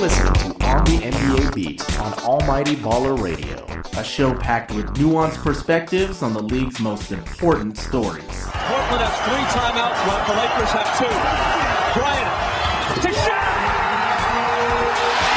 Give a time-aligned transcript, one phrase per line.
[0.00, 3.66] listening to On the NBA Beat on Almighty Baller Radio,
[4.00, 8.24] a show packed with nuanced perspectives on the league's most important stories.
[8.24, 11.12] Portland has three timeouts while the Lakers have two.
[12.00, 12.32] Bryant
[13.04, 13.44] to shot!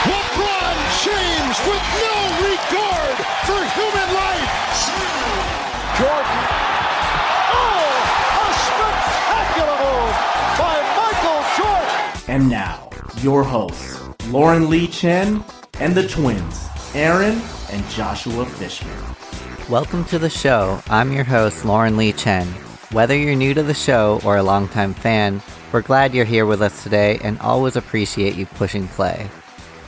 [0.08, 2.16] LeBron James with no
[2.48, 4.48] regard for human life.
[6.00, 6.40] Jordan.
[7.52, 7.84] Oh,
[8.40, 10.16] a spectacular move
[10.56, 12.00] by Michael Jordan.
[12.32, 12.88] And now,
[13.22, 14.03] your hosts,
[14.34, 15.44] Lauren Lee Chen
[15.80, 18.98] and the twins, Aaron and Joshua Fishman.
[19.70, 20.82] Welcome to the show.
[20.90, 22.48] I'm your host, Lauren Lee Chen.
[22.92, 25.40] Whether you're new to the show or a longtime fan,
[25.72, 29.30] we're glad you're here with us today and always appreciate you pushing play.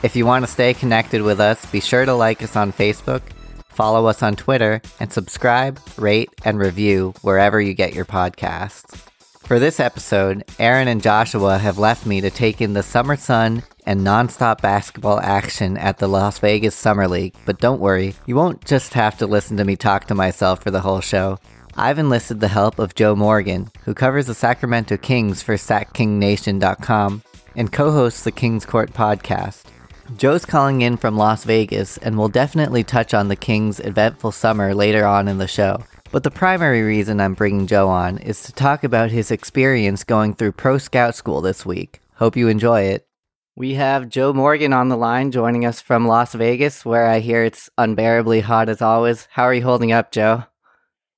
[0.04, 3.22] If you want to stay connected with us, be sure to like us on Facebook,
[3.70, 8.94] follow us on Twitter, and subscribe, rate, and review wherever you get your podcasts.
[9.40, 13.64] For this episode, Aaron and Joshua have left me to take in the summer sun
[13.86, 18.64] and nonstop basketball action at the Las Vegas Summer League, but don't worry, you won't
[18.64, 21.38] just have to listen to me talk to myself for the whole show.
[21.76, 27.22] I've enlisted the help of Joe Morgan, who covers the Sacramento Kings for SacKingNation.com
[27.54, 29.64] and co hosts the Kings Court podcast.
[30.16, 34.74] Joe's calling in from Las Vegas and will definitely touch on the Kings' eventful summer
[34.74, 35.82] later on in the show.
[36.12, 40.34] But the primary reason I'm bringing Joe on is to talk about his experience going
[40.34, 42.00] through Pro Scout School this week.
[42.14, 43.05] Hope you enjoy it.
[43.58, 47.42] We have Joe Morgan on the line joining us from Las Vegas, where I hear
[47.42, 49.28] it's unbearably hot as always.
[49.30, 50.44] How are you holding up, Joe?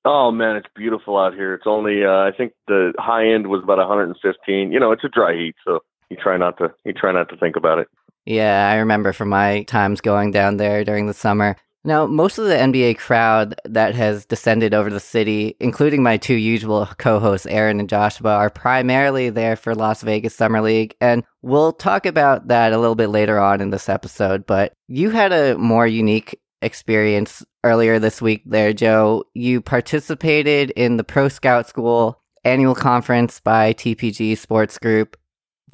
[0.05, 1.53] Oh man, it's beautiful out here.
[1.53, 4.71] It's only uh, I think the high end was about 115.
[4.71, 5.81] You know, it's a dry heat, so
[6.11, 7.89] you try not to you try not to think about it.
[8.25, 11.57] Yeah, I remember from my times going down there during the summer.
[11.89, 16.35] Now, most of the NBA crowd that has descended over the city, including my two
[16.35, 20.95] usual co hosts, Aaron and Joshua, are primarily there for Las Vegas Summer League.
[21.01, 24.45] And we'll talk about that a little bit later on in this episode.
[24.45, 29.25] But you had a more unique experience earlier this week there, Joe.
[29.33, 35.17] You participated in the Pro Scout School annual conference by TPG Sports Group.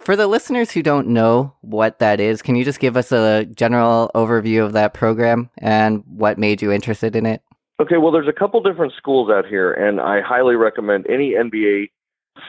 [0.04, 3.46] For the listeners who don't know what that is, can you just give us a
[3.46, 7.40] general overview of that program and what made you interested in it?
[7.80, 11.88] Okay, well, there's a couple different schools out here, and I highly recommend any NBA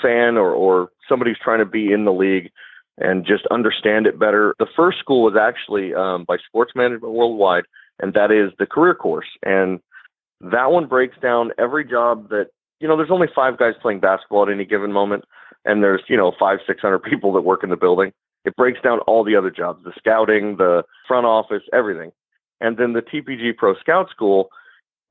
[0.02, 2.52] fan or, or somebody who's trying to be in the league
[2.98, 4.54] and just understand it better.
[4.60, 7.64] The first school was actually um, by Sports Management Worldwide,
[8.02, 9.28] and that is the career course.
[9.44, 9.80] And
[10.42, 12.48] that one breaks down every job that,
[12.82, 15.24] you know, there's only five guys playing basketball at any given moment
[15.66, 18.12] and there's you know five six hundred people that work in the building
[18.46, 22.12] it breaks down all the other jobs the scouting the front office everything.
[22.62, 24.50] And then the tpg pro scout school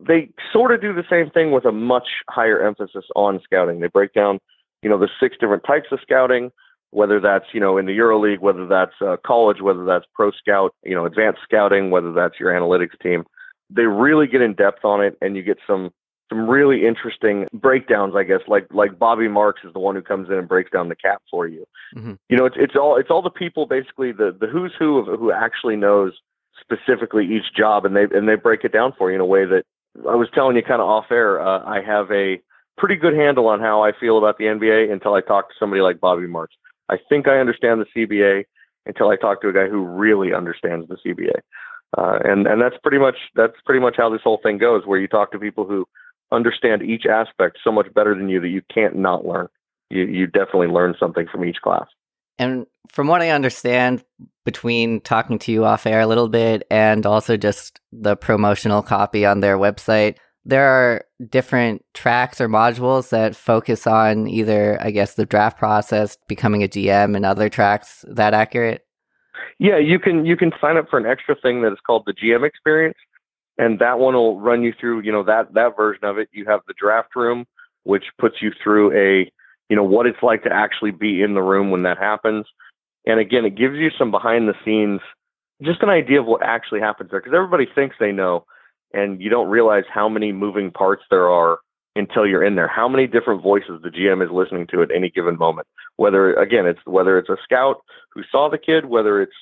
[0.00, 3.80] they sort of do the same thing with a much higher emphasis on scouting.
[3.80, 4.38] They break down
[4.82, 6.50] you know the six different types of scouting
[6.90, 10.74] whether that's you know in the euroleague whether that's uh, college whether that's pro scout
[10.84, 13.24] you know advanced scouting whether that's your analytics team.
[13.70, 15.90] They really get in depth on it and you get some
[16.34, 18.40] some really interesting breakdowns, I guess.
[18.48, 21.22] Like like Bobby Marks is the one who comes in and breaks down the cap
[21.30, 21.64] for you.
[21.96, 22.14] Mm-hmm.
[22.28, 25.06] You know, it's it's all it's all the people basically the the who's who of
[25.06, 26.12] who actually knows
[26.60, 29.44] specifically each job, and they and they break it down for you in a way
[29.44, 29.64] that
[30.08, 31.40] I was telling you kind of off air.
[31.40, 32.40] Uh, I have a
[32.76, 35.82] pretty good handle on how I feel about the NBA until I talk to somebody
[35.82, 36.56] like Bobby Marks.
[36.88, 38.44] I think I understand the CBA
[38.86, 41.40] until I talk to a guy who really understands the CBA.
[41.96, 44.82] Uh, and and that's pretty much that's pretty much how this whole thing goes.
[44.84, 45.86] Where you talk to people who
[46.34, 49.48] understand each aspect so much better than you that you can't not learn.
[49.90, 51.86] You you definitely learn something from each class.
[52.38, 54.04] And from what I understand,
[54.44, 59.24] between talking to you off air a little bit and also just the promotional copy
[59.24, 65.14] on their website, there are different tracks or modules that focus on either, I guess,
[65.14, 68.04] the draft process, becoming a GM, and other tracks.
[68.04, 68.84] Is that accurate?
[69.58, 72.12] Yeah, you can you can sign up for an extra thing that is called the
[72.12, 72.98] GM experience,
[73.58, 76.28] and that one will run you through you know that that version of it.
[76.32, 77.46] You have the draft room
[77.84, 79.30] which puts you through a
[79.68, 82.46] you know what it's like to actually be in the room when that happens.
[83.06, 85.00] And again it gives you some behind the scenes
[85.62, 88.44] just an idea of what actually happens there because everybody thinks they know
[88.92, 91.58] and you don't realize how many moving parts there are
[91.96, 92.68] until you're in there.
[92.68, 95.68] How many different voices the gm is listening to at any given moment.
[95.96, 99.32] Whether again it's whether it's a scout who saw the kid whether it's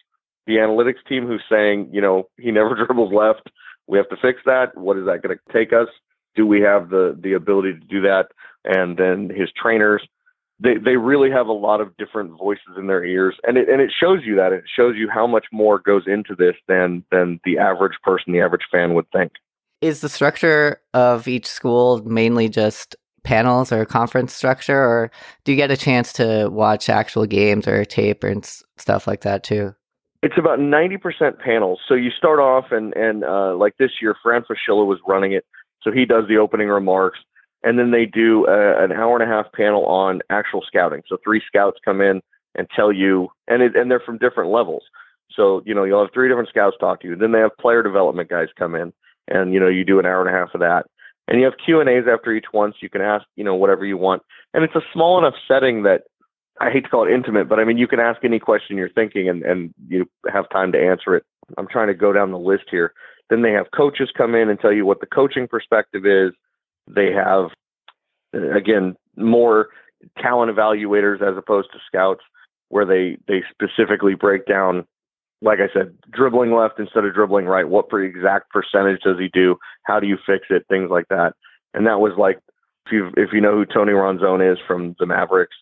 [0.47, 3.49] the analytics team who's saying you know he never dribbles left
[3.93, 4.75] we have to fix that.
[4.75, 5.89] What is that going to take us?
[6.35, 8.29] Do we have the the ability to do that?
[8.65, 10.03] And then his trainers,
[10.59, 13.83] they they really have a lot of different voices in their ears, and it and
[13.83, 17.39] it shows you that it shows you how much more goes into this than than
[17.45, 19.33] the average person, the average fan would think.
[19.83, 25.11] Is the structure of each school mainly just panels or conference structure, or
[25.45, 28.43] do you get a chance to watch actual games or tape and
[28.79, 29.75] stuff like that too?
[30.23, 31.81] It's about 90% panels.
[31.89, 35.45] So you start off, and, and uh, like this year, Fran Fraschilla was running it.
[35.83, 37.19] So he does the opening remarks.
[37.65, 41.03] And then they do a, an hour and a half panel on actual scouting.
[41.09, 42.21] So three scouts come in
[42.55, 44.83] and tell you, and, it, and they're from different levels.
[45.35, 47.17] So, you know, you'll have three different scouts talk to you.
[47.17, 48.93] Then they have player development guys come in,
[49.29, 50.87] and, you know, you do an hour and a half of that.
[51.29, 53.97] And you have Q&As after each one, so you can ask, you know, whatever you
[53.97, 54.23] want.
[54.55, 56.03] And it's a small enough setting that
[56.61, 58.91] I hate to call it intimate, but I mean, you can ask any question you're
[58.91, 61.25] thinking and, and you have time to answer it.
[61.59, 62.93] I'm trying to go down the list here.
[63.31, 66.33] Then they have coaches come in and tell you what the coaching perspective is.
[66.87, 67.51] They have,
[68.35, 69.69] uh, again, more
[70.21, 72.23] talent evaluators as opposed to scouts,
[72.69, 74.87] where they, they specifically break down,
[75.41, 77.69] like I said, dribbling left instead of dribbling right.
[77.69, 79.57] What exact percentage does he do?
[79.85, 80.67] How do you fix it?
[80.69, 81.35] Things like that.
[81.75, 82.39] And that was like,
[82.87, 85.57] if you if you know who Tony Ronzone is from the Mavericks,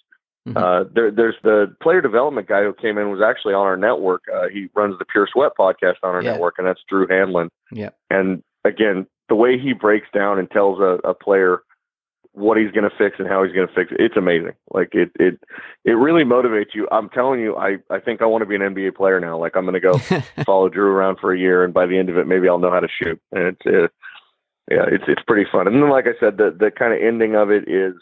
[0.49, 0.57] Mm-hmm.
[0.57, 4.23] Uh, there, there's the player development guy who came in was actually on our network.
[4.33, 6.33] Uh, he runs the Pure Sweat podcast on our yeah.
[6.33, 7.51] network, and that's Drew Hanlon.
[7.73, 7.91] Yeah.
[8.09, 11.63] And again, the way he breaks down and tells a, a player
[12.33, 14.53] what he's going to fix and how he's going to fix it, it's amazing.
[14.73, 15.39] Like it, it,
[15.85, 16.89] it really motivates you.
[16.91, 19.39] I'm telling you, I, I think I want to be an NBA player now.
[19.39, 19.99] Like I'm going to go
[20.45, 22.71] follow Drew around for a year, and by the end of it, maybe I'll know
[22.71, 23.21] how to shoot.
[23.33, 23.89] And it's, uh,
[24.71, 25.67] yeah, it's it's pretty fun.
[25.67, 27.95] And then, like I said, the the kind of ending of it is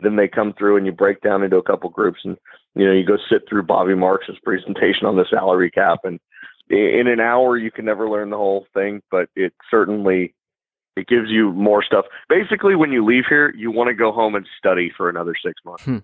[0.00, 2.36] then they come through and you break down into a couple groups and
[2.74, 6.20] you know you go sit through Bobby Marks's presentation on the salary cap and
[6.70, 10.34] in an hour you can never learn the whole thing, but it certainly
[10.96, 12.06] it gives you more stuff.
[12.28, 15.54] Basically, when you leave here, you want to go home and study for another six
[15.64, 15.84] months.
[15.84, 15.98] Hmm.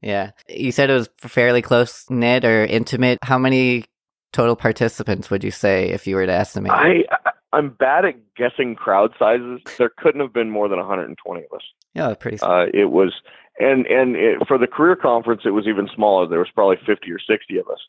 [0.00, 3.18] Yeah, you said it was fairly close knit or intimate.
[3.22, 3.84] How many
[4.32, 6.72] total participants would you say if you were to estimate?
[6.72, 7.04] I
[7.52, 9.60] I'm bad at guessing crowd sizes.
[9.76, 11.62] There couldn't have been more than 120 of us.
[11.94, 12.38] Yeah, pretty.
[12.40, 13.12] Uh, it was,
[13.58, 16.26] and and it, for the career conference, it was even smaller.
[16.26, 17.80] There was probably 50 or 60 of us.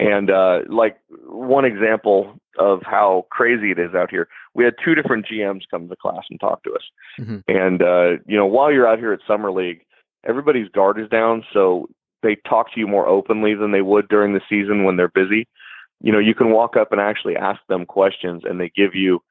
[0.00, 4.94] And uh, like one example of how crazy it is out here, we had two
[4.94, 6.82] different GMs come to class and talk to us.
[7.20, 7.38] Mm-hmm.
[7.46, 9.84] And uh, you know, while you're out here at summer league,
[10.26, 11.88] everybody's guard is down, so
[12.22, 15.46] they talk to you more openly than they would during the season when they're busy
[16.02, 19.22] you know, you can walk up and actually ask them questions and they give you,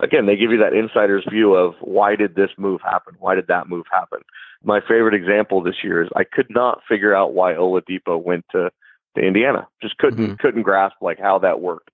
[0.00, 3.14] again, they give you that insider's view of why did this move happen?
[3.18, 4.20] Why did that move happen?
[4.62, 8.70] My favorite example this year is I could not figure out why Oladipo went to,
[9.16, 9.66] to Indiana.
[9.82, 10.34] Just couldn't, mm-hmm.
[10.36, 11.90] couldn't grasp like how that worked.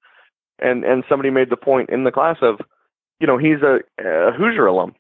[0.59, 2.61] And, and somebody made the point in the class of,
[3.19, 4.95] you know, he's a, a Hoosier alum.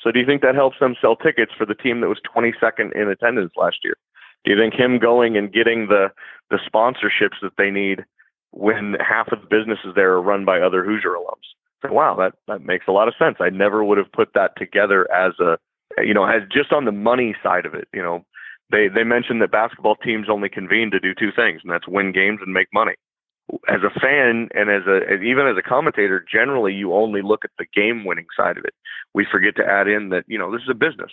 [0.00, 2.94] So do you think that helps them sell tickets for the team that was 22nd
[2.94, 3.96] in attendance last year?
[4.44, 6.08] Do you think him going and getting the
[6.50, 8.04] the sponsorships that they need
[8.50, 11.48] when half of the businesses there are run by other Hoosier alums.
[11.90, 13.36] Wow, that, that makes a lot of sense.
[13.40, 15.58] I never would have put that together as a,
[16.02, 17.88] you know, as just on the money side of it.
[17.92, 18.24] You know,
[18.70, 22.12] they, they mentioned that basketball teams only convene to do two things, and that's win
[22.12, 22.94] games and make money.
[23.68, 27.50] As a fan and as a even as a commentator, generally you only look at
[27.58, 28.72] the game winning side of it.
[29.12, 31.12] We forget to add in that you know this is a business,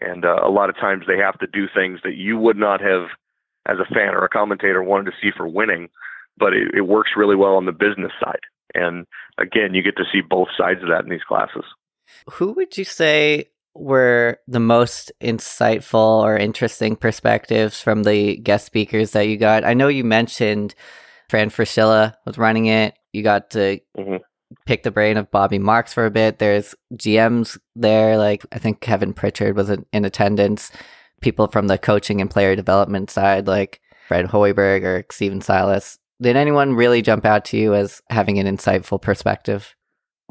[0.00, 2.80] and uh, a lot of times they have to do things that you would not
[2.80, 3.06] have,
[3.66, 5.88] as a fan or a commentator, wanted to see for winning
[6.36, 8.40] but it, it works really well on the business side.
[8.74, 9.06] And
[9.38, 11.64] again, you get to see both sides of that in these classes.
[12.32, 19.12] Who would you say were the most insightful or interesting perspectives from the guest speakers
[19.12, 19.64] that you got?
[19.64, 20.74] I know you mentioned
[21.28, 22.94] Fran Fraschilla was running it.
[23.12, 24.16] You got to mm-hmm.
[24.66, 26.38] pick the brain of Bobby Marks for a bit.
[26.38, 30.70] There's GMs there, like I think Kevin Pritchard was in attendance.
[31.20, 35.98] People from the coaching and player development side, like Fred Hoiberg or Stephen Silas.
[36.20, 39.74] Did anyone really jump out to you as having an insightful perspective?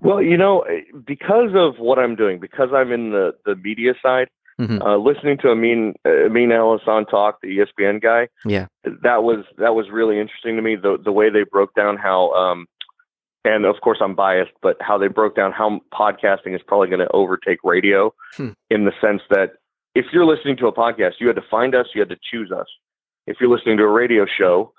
[0.02, 3.94] Well, you know, eh, because of what I'm doing, because I'm in the, the media
[4.02, 4.28] side,
[4.60, 4.82] mm-hmm.
[4.82, 9.88] uh, listening to Amin Amin Elhassan talk, the ESPN guy, yeah, that was that was
[9.92, 10.76] really interesting to me.
[10.76, 12.66] The the way they broke down how, um,
[13.46, 17.00] and of course I'm biased, but how they broke down how podcasting is probably going
[17.00, 18.50] to overtake radio, hmm.
[18.70, 19.54] in the sense that
[19.96, 22.52] if you're listening to a podcast, you had to find us, you had to choose
[22.52, 22.68] us.
[23.28, 24.74] If you're listening to a radio show,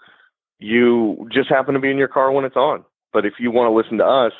[0.59, 2.85] you just happen to be in your car when it's on.
[3.13, 4.33] But if you want to listen to us,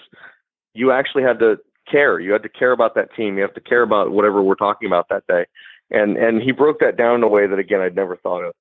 [0.75, 1.57] you actually had to
[1.91, 2.19] care.
[2.19, 3.37] You had to care about that team.
[3.37, 5.47] You have to care about whatever we're talking about that day.
[5.91, 8.55] And and he broke that down in a way that again I'd never thought of.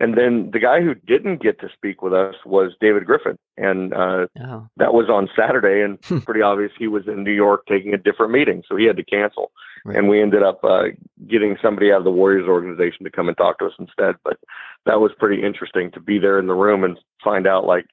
[0.00, 3.92] And then the guy who didn't get to speak with us was David Griffin, and
[3.92, 4.68] uh, oh.
[4.76, 5.82] that was on Saturday.
[5.82, 6.18] And hmm.
[6.18, 9.04] pretty obvious he was in New York taking a different meeting, so he had to
[9.04, 9.50] cancel.
[9.84, 9.96] Right.
[9.96, 10.84] And we ended up uh,
[11.28, 14.14] getting somebody out of the Warriors organization to come and talk to us instead.
[14.22, 14.38] But
[14.86, 17.86] that was pretty interesting to be there in the room and find out, like,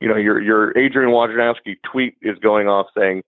[0.00, 3.22] you know, your your Adrian Wojnarowski tweet is going off saying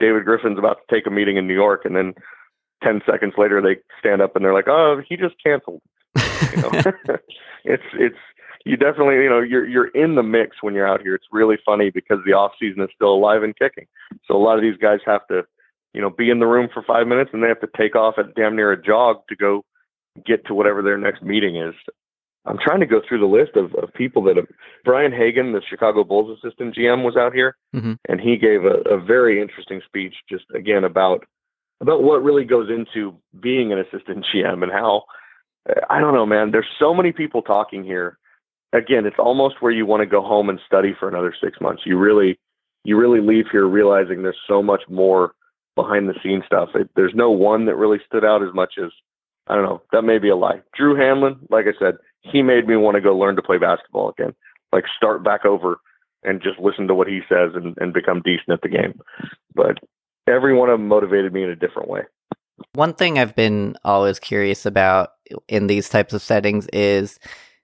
[0.00, 2.14] David Griffin's about to take a meeting in New York, and then
[2.82, 5.82] ten seconds later they stand up and they're like, "Oh, he just canceled."
[6.54, 7.16] You know?
[7.64, 8.16] it's it's
[8.64, 11.14] you definitely, you know, you're you're in the mix when you're out here.
[11.14, 13.86] It's really funny because the off season is still alive and kicking.
[14.26, 15.42] So a lot of these guys have to,
[15.94, 18.14] you know, be in the room for five minutes and they have to take off
[18.18, 19.64] at damn near a jog to go
[20.26, 21.74] get to whatever their next meeting is.
[22.46, 24.46] I'm trying to go through the list of, of people that have.
[24.84, 27.98] Brian Hagen, the Chicago Bulls assistant GM, was out here, Mhm.
[28.08, 31.24] and he gave a, a very interesting speech, just again about
[31.82, 35.02] about what really goes into being an assistant GM and how
[35.88, 36.50] I don't know, man.
[36.50, 38.18] There's so many people talking here.
[38.72, 41.82] Again, it's almost where you want to go home and study for another six months.
[41.84, 42.38] You really,
[42.84, 45.34] you really leave here realizing there's so much more
[45.74, 46.70] behind the scenes stuff.
[46.74, 48.90] It, there's no one that really stood out as much as
[49.46, 49.82] I don't know.
[49.92, 50.62] That may be a lie.
[50.76, 54.10] Drew Hanlon, like I said, he made me want to go learn to play basketball
[54.10, 54.34] again.
[54.72, 55.80] Like start back over
[56.22, 59.00] and just listen to what he says and, and become decent at the game.
[59.54, 59.78] But
[60.28, 62.02] every one of them motivated me in a different way.
[62.72, 65.10] One thing I've been always curious about
[65.48, 67.18] in these types of settings is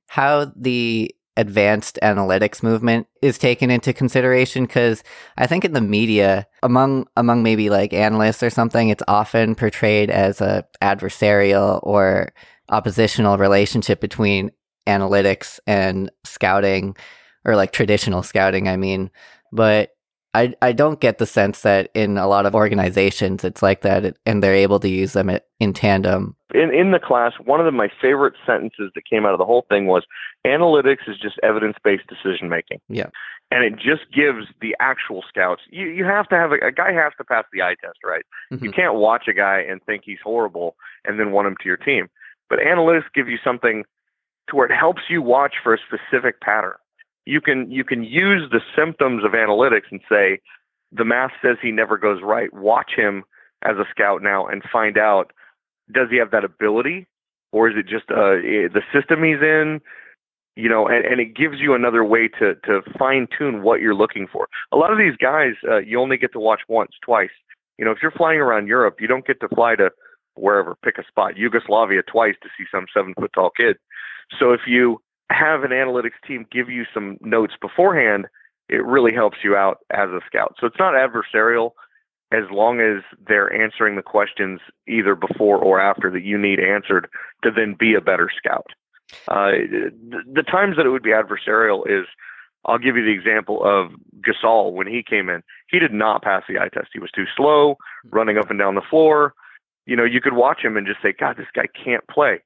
[0.08, 5.04] how the advanced analytics movement is taken into consideration because
[5.36, 10.10] I think in the media among among maybe like analysts or something it's often portrayed
[10.10, 12.32] as a adversarial or
[12.70, 14.50] oppositional relationship between
[14.86, 16.96] analytics and scouting
[17.44, 19.10] or like traditional scouting I mean.
[19.52, 19.90] But
[20.36, 24.16] I, I don't get the sense that in a lot of organizations it's like that
[24.26, 26.36] and they're able to use them in tandem.
[26.54, 29.46] In in the class, one of the, my favorite sentences that came out of the
[29.46, 30.04] whole thing was
[30.46, 32.80] analytics is just evidence based decision making.
[32.88, 33.06] Yeah.
[33.50, 36.92] And it just gives the actual scouts you, you have to have a, a guy
[36.92, 38.24] has to pass the eye test, right?
[38.50, 38.74] You Mhm.
[38.76, 40.76] can't watch a guy and think he's horrible
[41.06, 42.08] and then want him to your team.
[42.50, 43.84] But analytics give you something
[44.50, 46.74] to where it helps you watch for a specific pattern.
[47.26, 50.40] You can you can use the symptoms of analytics and say
[50.92, 52.52] the math says he never goes right.
[52.54, 53.24] Watch him
[53.62, 55.32] as a scout now and find out
[55.92, 57.06] does he have that ability
[57.52, 59.80] or is it just uh, eh, the system he's in?
[60.54, 63.94] You know, and, and it gives you another way to to fine tune what you're
[63.94, 64.48] looking for.
[64.72, 67.30] A lot of these guys, uh, you only get to watch once, twice.
[67.78, 69.90] You know, if you're flying around Europe, you don't get to fly to
[70.34, 73.76] wherever, pick a spot, Yugoslavia twice to see some seven foot tall kid.
[74.38, 78.26] So if you have an analytics team give you some notes beforehand,
[78.68, 80.56] it really helps you out as a scout.
[80.60, 81.72] So it's not adversarial
[82.32, 87.08] as long as they're answering the questions either before or after that you need answered
[87.44, 88.66] to then be a better scout.
[89.28, 92.06] Uh, the, the times that it would be adversarial is
[92.64, 95.42] I'll give you the example of Gasol when he came in.
[95.70, 96.88] He did not pass the eye test.
[96.92, 97.76] He was too slow,
[98.10, 99.34] running up and down the floor.
[99.86, 102.40] You know, you could watch him and just say, God, this guy can't play.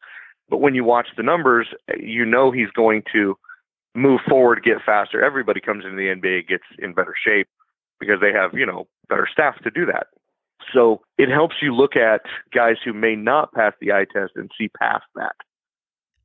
[0.50, 3.36] But when you watch the numbers, you know he's going to
[3.94, 5.24] move forward, get faster.
[5.24, 7.48] Everybody comes into the NBA, gets in better shape
[7.98, 10.08] because they have, you know, better staff to do that.
[10.74, 12.22] So it helps you look at
[12.54, 15.34] guys who may not pass the eye test and see past that.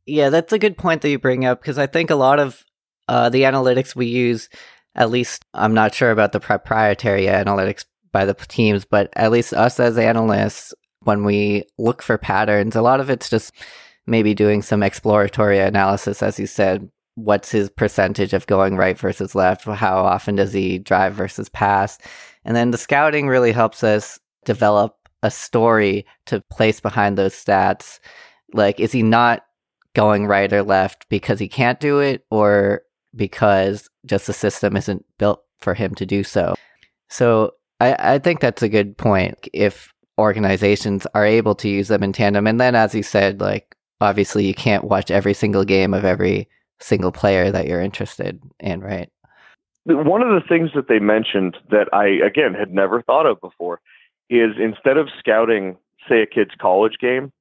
[0.05, 2.63] Yeah, that's a good point that you bring up because I think a lot of
[3.07, 4.49] uh, the analytics we use,
[4.93, 9.53] at least I'm not sure about the proprietary analytics by the teams, but at least
[9.53, 13.53] us as analysts, when we look for patterns, a lot of it's just
[14.07, 16.89] maybe doing some exploratory analysis, as you said.
[17.15, 19.63] What's his percentage of going right versus left?
[19.63, 21.97] How often does he drive versus pass?
[22.43, 27.99] And then the scouting really helps us develop a story to place behind those stats.
[28.53, 29.43] Like, is he not
[29.93, 32.81] going right or left because he can't do it or
[33.15, 36.55] because just the system isn't built for him to do so?
[37.09, 39.47] So I, I think that's a good point.
[39.53, 43.75] If organizations are able to use them in tandem, and then as you said, like
[44.01, 46.47] obviously you can't watch every single game of every
[46.79, 49.09] single player that you're interested in, right?
[49.85, 53.79] One of the things that they mentioned that I, again, had never thought of before
[54.29, 55.77] is instead of scouting,
[56.09, 57.31] say, a kid's college game,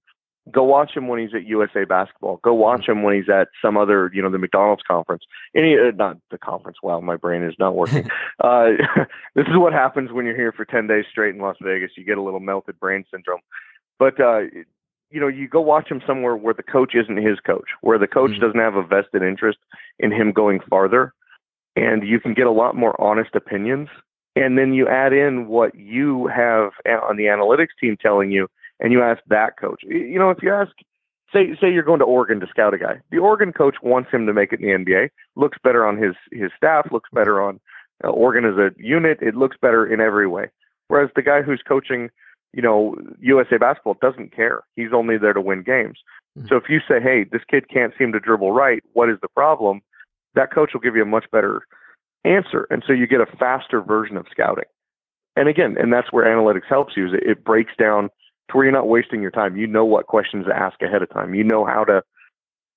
[0.51, 2.39] go watch him when he's at USA basketball.
[2.45, 5.25] Go watch him when he's at some other, you know, the McDonald's conference.
[5.57, 6.79] Any, uh, not the conference.
[6.83, 8.09] Wow, my brain is not working.
[8.41, 8.73] uh,
[9.35, 11.93] this is what happens when you're here for 10 days straight in Las Vegas.
[11.97, 13.41] You get a little melted brain syndrome.
[13.99, 14.41] But, uh,
[15.15, 18.09] you know, you go watch him somewhere where the coach isn't his coach, where the
[18.09, 18.41] coach Mhm.
[18.41, 19.59] doesn't have a vested interest
[20.01, 21.13] in him going farther.
[21.77, 23.89] And you can get a lot more honest opinions.
[24.35, 28.49] And then you add in what you have on the analytics team telling you,
[28.81, 29.83] and you ask that coach.
[29.85, 30.73] You know, if you ask,
[31.33, 34.27] say, say you're going to Oregon to scout a guy, the Oregon coach wants him
[34.27, 35.11] to make it in the NBA.
[35.37, 36.91] Looks better on his his staff.
[36.91, 37.61] Looks better on
[38.03, 39.19] uh, Oregon as a unit.
[39.23, 40.51] It looks better in every way.
[40.89, 42.11] Whereas the guy who's coaching,
[42.55, 44.63] you know, USA basketball doesn't care.
[44.77, 45.99] He's only there to win games.
[46.39, 46.49] Mhm.
[46.49, 48.83] So if you say, "Hey, this kid can't seem to dribble right.
[48.93, 49.83] What is the problem?"
[50.35, 51.63] That coach will give you a much better
[52.25, 54.65] answer, and so you get a faster version of scouting.
[55.37, 57.09] And again, and that's where analytics helps you.
[57.09, 58.11] Is it, it breaks down
[58.49, 59.57] to where you're not wasting your time.
[59.57, 61.35] You know what questions to ask ahead of time.
[61.35, 62.03] You know how to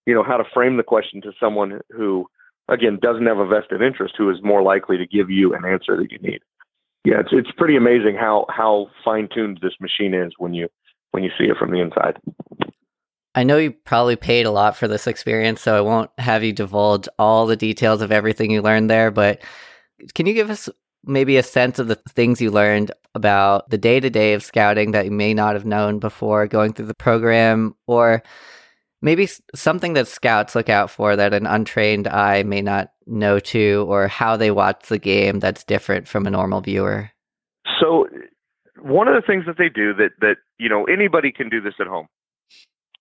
[0.08, 2.26] you know, how to frame the question to someone who,
[2.70, 5.98] again, doesn't have a vested interest, who is more likely to give you an answer
[5.98, 6.40] that you need.
[7.06, 10.68] Yeah, it's it's pretty amazing how how fine tuned this machine is when you
[11.12, 12.18] when you see it from the inside.
[13.34, 16.54] I know you probably paid a lot for this experience, so I won't have you
[16.54, 19.42] divulge all the details of everything you learned there, but
[20.16, 20.70] can you give us
[21.04, 24.92] maybe a sense of the things you learned about the day to day of scouting
[24.92, 28.24] that you may not have known before going through the program, or
[29.02, 33.86] maybe something that scouts look out for that an untrained eye may not know to,
[33.88, 37.12] or how they watch the game that's different from a normal viewer?
[37.80, 38.08] So,
[38.82, 41.76] one of the things that they do that that you know anybody can do this
[41.80, 42.08] at home.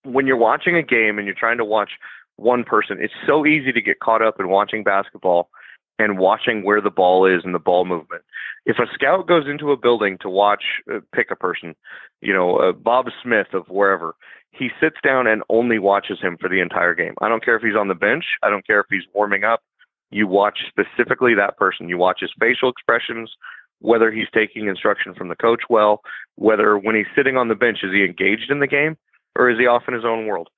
[0.04, 1.90] When you're watching a game and you're trying to watch
[2.36, 5.50] one person, it's so easy to get caught up in watching basketball
[5.98, 8.22] and watching where the ball is and the ball movement.
[8.66, 11.74] If a scout goes into a building to watch, uh, pick a person,
[12.20, 14.14] you know, uh, Bob Smith of wherever,
[14.50, 17.14] he sits down and only watches him for the entire game.
[17.20, 18.24] I don't care if he's on the bench.
[18.42, 19.62] I don't care if he's warming up.
[20.10, 21.88] You watch specifically that person.
[21.88, 23.32] You watch his facial expressions,
[23.80, 26.00] whether he's taking instruction from the coach well,
[26.36, 28.96] whether when he's sitting on the bench, is he engaged in the game
[29.36, 30.48] or is he off in his own world?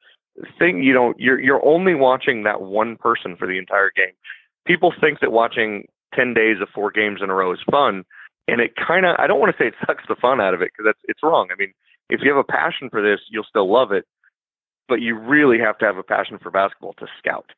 [0.59, 4.15] Thing you know, you're you're only watching that one person for the entire game
[4.69, 8.05] people think that watching 10 days of four games in a row is fun.
[8.47, 10.63] And it kind of, I don't want to say it sucks the fun out of
[10.63, 11.49] it because that's, it's wrong.
[11.51, 11.73] I mean,
[12.11, 14.05] if you have a passion for this, you'll still love it.
[14.89, 17.51] But you really have to have a passion for basketball to scout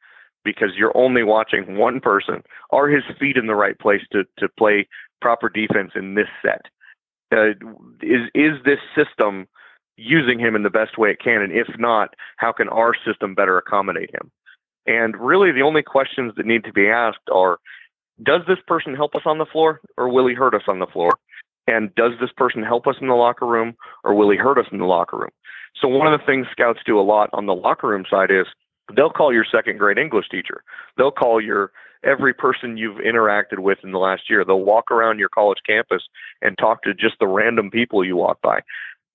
[0.45, 2.43] because you're only watching one person.
[2.71, 4.89] Are his feet in the right place to, to play
[5.21, 6.63] proper defense in this set?
[7.33, 7.51] Uh,
[8.03, 9.47] is is this system
[9.97, 11.43] using him in the best way it can?
[11.43, 14.31] And if not, how can our system better accommodate him?
[14.87, 17.59] And really, the only questions that need to be asked are
[18.23, 20.87] Does this person help us on the floor or will he hurt us on the
[20.87, 21.13] floor?
[21.67, 24.67] And does this person help us in the locker room or will he hurt us
[24.73, 25.31] in the locker room?
[25.81, 28.47] So, one of the things scouts do a lot on the locker room side is
[28.97, 30.63] they'll call your second grade English teacher,
[30.97, 31.73] they'll call your
[32.05, 34.45] every person you've interacted with in the last year.
[34.45, 36.03] They'll walk around your college campus
[36.41, 38.61] and talk to just the random people you walk by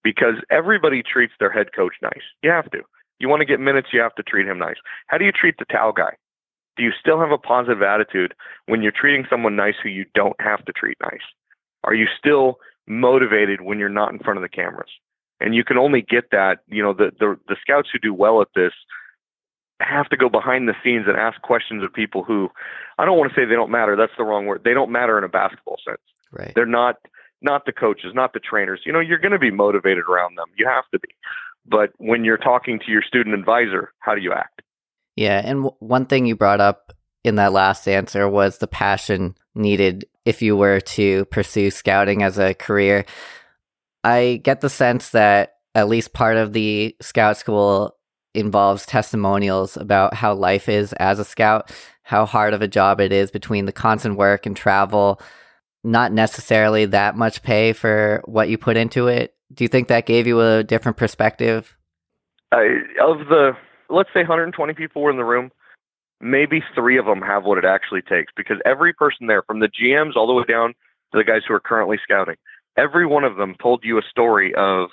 [0.04, 2.22] because everybody treats their head coach nice.
[2.44, 2.82] You have to.
[3.20, 4.76] You want to get minutes, you have to treat him nice.
[5.08, 6.16] How do you treat the towel guy?
[6.78, 8.34] Do you still have a positive attitude
[8.68, 11.24] when you're treating someone nice who you don't have to treat nice?
[11.86, 12.58] Are you still
[12.88, 14.90] motivated when you're not in front of the cameras?
[15.40, 18.42] And you can only get that, you know, the, the, the scouts who do well
[18.42, 18.74] at this
[19.82, 22.50] have to go behind the scenes and ask questions of people who
[22.98, 23.96] I don't want to say they don't matter.
[23.96, 24.62] That's the wrong word.
[24.64, 26.02] They don't matter in a basketball sense.
[26.32, 26.54] Right.
[26.56, 26.98] They're not
[27.42, 28.82] not the coaches, not the trainers.
[28.86, 30.48] You know, you're going to be motivated around them.
[30.58, 31.10] You have to be.
[31.66, 34.62] But when you're talking to your student advisor, how do you act?
[35.16, 35.42] Yeah.
[35.44, 40.06] And w- one thing you brought up in that last answer was the passion needed
[40.26, 43.06] if you were to pursue scouting as a career.
[44.04, 47.95] I get the sense that at least part of the scout school
[48.36, 51.72] involves testimonials about how life is as a scout,
[52.04, 55.22] how hard of a job it is between the constant work and travel,
[55.84, 60.06] not necessarily that much pay for what you put into it do you think that
[60.06, 61.78] gave you a different perspective?
[62.52, 62.62] Uh,
[63.02, 63.52] of the,
[63.90, 65.52] let's say 120 people were in the room,
[66.22, 69.70] maybe three of them have what it actually takes because every person there, from the
[69.70, 70.74] GMs all the way down
[71.12, 72.36] to the guys who are currently scouting,
[72.78, 74.90] every one of them told you a story of,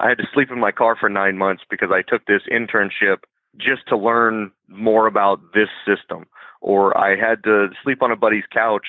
[0.00, 3.18] I had to sleep in my car for nine months because I took this internship
[3.56, 6.26] just to learn more about this system,
[6.60, 8.86] or I had to sleep on a buddy's couch,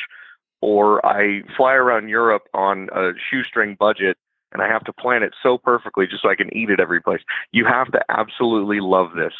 [0.62, 4.18] or I fly around Europe on a shoestring budget
[4.56, 7.02] and I have to plan it so perfectly just so I can eat it every
[7.02, 7.20] place.
[7.52, 9.34] You have to absolutely love this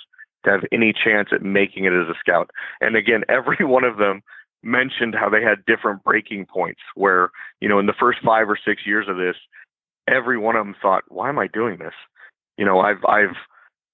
[0.44, 2.52] to have any chance at making it as a scout.
[2.82, 4.22] And again, every one of them
[4.62, 7.30] mentioned how they had different breaking points where,
[7.62, 9.36] you know, in the first five or six years of this,
[10.08, 11.94] every one of them thought, why am I doing this?
[12.58, 13.36] You know, I've, I've,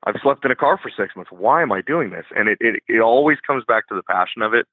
[0.06, 1.32] I've slept in a car for six months.
[1.32, 2.26] Why am I doing this?
[2.36, 4.66] And it, it, it always comes back to the passion of it.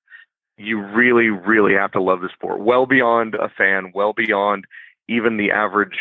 [0.56, 4.64] You really, really have to love the sport well beyond a fan, well beyond
[5.08, 5.96] even the average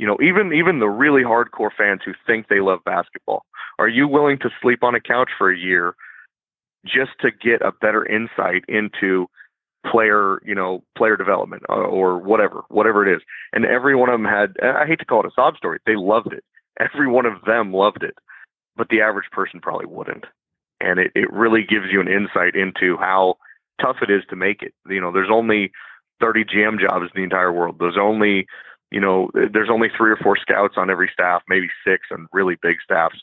[0.00, 3.44] you know, even even the really hardcore fans who think they love basketball,
[3.78, 5.94] are you willing to sleep on a couch for a year
[6.86, 9.28] just to get a better insight into
[9.90, 13.22] player, you know, player development or, uh, or whatever, whatever it is?
[13.52, 15.96] And every one of them had, I hate to call it a sob story, they
[15.96, 16.44] loved it.
[16.80, 18.16] Every one of them loved it,
[18.74, 20.24] but the average person probably wouldn't.
[20.80, 23.36] And it, it really gives you an insight into how
[23.82, 24.72] tough it is to make it.
[24.88, 25.72] You know, there's only
[26.22, 27.76] 30 GM jobs in the entire world.
[27.78, 28.46] There's only
[28.90, 32.56] you know, there's only three or four scouts on every staff, maybe six on really
[32.60, 33.20] big staffs.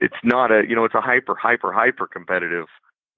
[0.00, 2.66] It's not a, you know, it's a hyper, hyper, hyper competitive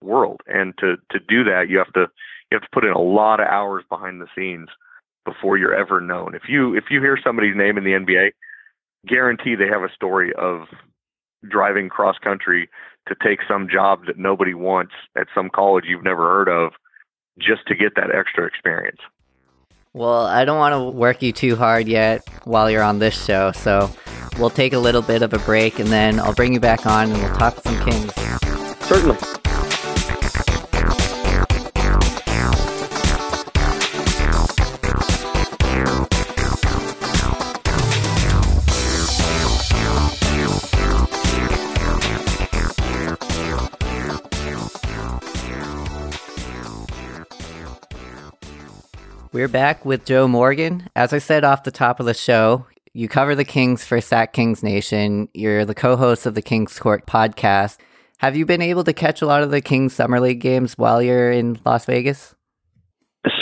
[0.03, 0.41] world.
[0.47, 2.07] And to, to do that, you have to,
[2.51, 4.69] you have to put in a lot of hours behind the scenes
[5.25, 6.35] before you're ever known.
[6.35, 8.31] If you, if you hear somebody's name in the NBA,
[9.07, 10.63] guarantee they have a story of
[11.49, 12.69] driving cross country
[13.09, 16.73] to take some job that nobody wants at some college you've never heard of
[17.39, 18.99] just to get that extra experience.
[19.95, 23.53] Well, I don't want to work you too hard yet while you're on this show,
[23.53, 23.91] so
[24.39, 27.11] we'll take a little bit of a break and then I'll bring you back on
[27.11, 28.13] and we'll talk some Kings.
[28.85, 29.48] Certainly.
[49.31, 50.89] We're back with Joe Morgan.
[50.97, 54.33] As I said off the top of the show, you cover the Kings for Sack
[54.33, 55.29] Kings Nation.
[55.35, 57.77] You're the co host of the Kings Court podcast.
[58.21, 61.03] Have you been able to catch a lot of the Kings Summer League games while
[61.03, 62.35] you're in Las Vegas?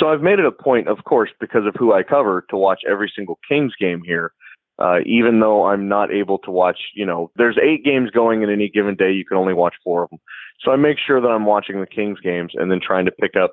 [0.01, 2.81] So I've made it a point, of course, because of who I cover, to watch
[2.91, 4.33] every single Kings game here.
[4.81, 8.51] Uh, even though I'm not able to watch, you know, there's eight games going in
[8.51, 9.13] any given day.
[9.13, 10.19] You can only watch four of them.
[10.65, 13.37] So I make sure that I'm watching the Kings games and then trying to pick
[13.41, 13.53] up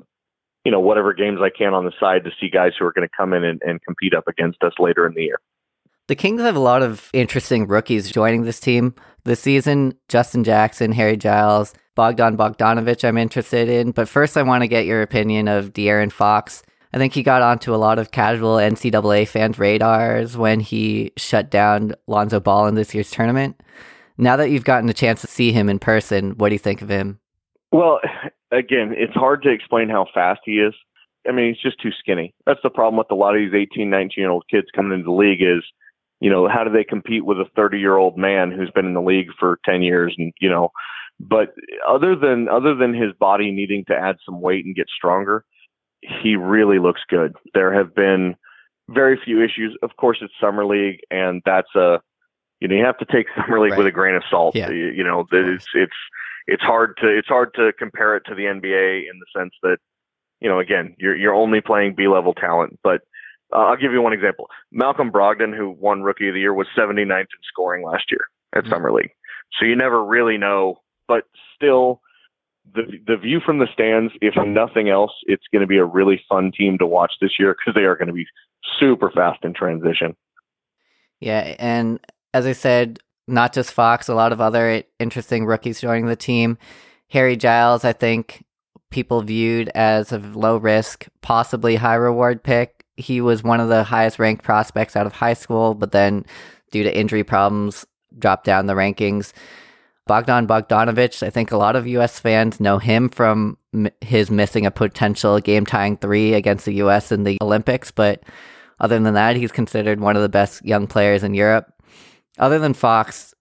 [0.66, 3.08] you know, whatever games I can on the side to see guys who are going
[3.08, 5.40] to come in and, and compete up against us later in the year.
[6.08, 9.98] The Kings have a lot of interesting rookies joining this team this season.
[10.10, 13.92] Justin Jackson, Harry Giles, Bogdan Bogdanovich, I'm interested in.
[13.92, 16.62] But first, I want to get your opinion of De'Aaron Fox.
[16.94, 21.50] I think he got onto a lot of casual NCAA fans' radars when he shut
[21.50, 23.62] down Lonzo Ball in this year's tournament.
[24.18, 26.82] Now that you've gotten a chance to see him in person, what do you think
[26.82, 27.20] of him?
[27.72, 28.00] Well,
[28.54, 30.74] again, it's hard to explain how fast he is.
[31.28, 32.34] I mean, he's just too skinny.
[32.46, 35.06] That's the problem with a lot of these 18, 19 year old kids coming into
[35.06, 35.64] the league is,
[36.20, 38.94] you know, how do they compete with a 30 year old man who's been in
[38.94, 40.70] the league for 10 years and, you know,
[41.20, 41.54] but
[41.88, 45.46] other than other than his body needing to add some weight and get stronger,
[46.02, 47.36] he really looks good.
[47.54, 48.36] There have been
[48.90, 49.78] very few issues.
[49.84, 52.02] Of course, it's summer league, and that's a
[52.60, 53.78] you know you have to take summer league right.
[53.78, 54.56] with a grain of salt.
[54.56, 54.70] Yeah.
[54.70, 55.94] You, you know, it's it's
[56.48, 59.78] it's hard to it's hard to compare it to the NBA in the sense that
[60.40, 62.80] you know again you're you're only playing B level talent.
[62.84, 63.02] But
[63.54, 64.48] uh, I'll give you one example.
[64.72, 68.22] Malcolm Brogdon, who won Rookie of the Year, was 79th in scoring last year
[68.56, 68.72] at mm-hmm.
[68.72, 69.12] Summer League.
[69.60, 71.24] So you never really know, but
[71.56, 72.02] still.
[72.76, 76.24] The, the view from the stands, if nothing else, it's going to be a really
[76.30, 78.26] fun team to watch this year because they are going to be
[78.80, 80.16] super fast in transition.
[81.20, 82.00] Yeah, and
[82.34, 86.58] as I said, not just Fox, a lot of other interesting rookies joining the team.
[87.10, 88.44] Harry Giles, I think
[88.90, 92.86] people viewed as a low risk, possibly high reward pick.
[92.98, 96.26] He was one of the highest ranked prospects out of high school, but then
[96.72, 97.86] due to injury problems,
[98.20, 99.34] dropped down the rankings.
[100.06, 102.20] Bogdan Bogdanovich, I think a lot of U.S.
[102.20, 107.12] fans know him from m- his missing a potential game tying three against the U.S.
[107.12, 108.22] in the Olympics, but
[108.80, 111.73] other than that, he's considered one of the best young players in Europe
[112.38, 113.34] other than Fox,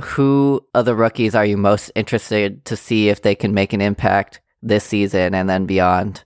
[0.00, 3.80] who of the rookies are you most interested to see if they can make an
[3.80, 6.24] impact this season and then beyond?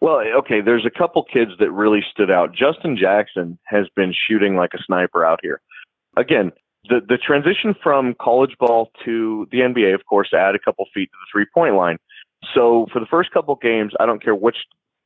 [0.00, 2.54] Well, okay, there's a couple kids that really stood out.
[2.54, 5.60] Justin Jackson has been shooting like a sniper out here.
[6.16, 6.52] Again,
[6.88, 11.10] the the transition from college ball to the NBA, of course, add a couple feet
[11.10, 11.98] to the three point line.
[12.54, 14.56] So for the first couple games, I don't care which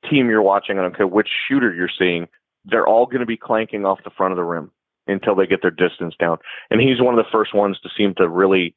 [0.09, 2.29] team you're watching, I don't care which shooter you're seeing,
[2.65, 4.71] they're all going to be clanking off the front of the rim
[5.07, 6.39] until they get their distance down.
[6.71, 8.75] And he's one of the first ones to seem to really